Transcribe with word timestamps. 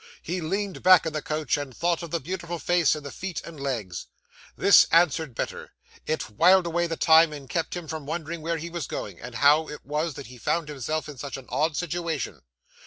He 0.23 0.41
leaned 0.41 0.81
back 0.81 1.05
in 1.05 1.13
the 1.13 1.21
coach, 1.21 1.57
and 1.57 1.77
thought 1.77 2.01
of 2.01 2.09
the 2.09 2.19
beautiful 2.19 2.57
face, 2.57 2.95
and 2.95 3.05
the 3.05 3.11
feet 3.11 3.39
and 3.45 3.59
legs. 3.59 4.07
This 4.57 4.85
answered 4.91 5.35
better; 5.35 5.73
it 6.07 6.27
whiled 6.27 6.65
away 6.65 6.87
the 6.87 6.97
time, 6.97 7.31
and 7.31 7.47
kept 7.47 7.75
him 7.75 7.87
from 7.87 8.07
wondering 8.07 8.41
where 8.41 8.57
he 8.57 8.71
was 8.71 8.87
going, 8.87 9.19
and 9.21 9.35
how 9.35 9.69
it 9.69 9.85
was 9.85 10.15
that 10.15 10.25
he 10.25 10.39
found 10.39 10.69
himself 10.69 11.07
in 11.07 11.19
such 11.19 11.37
an 11.37 11.45
odd 11.49 11.77
situation. 11.77 12.41